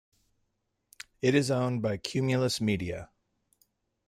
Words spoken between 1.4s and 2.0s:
owned by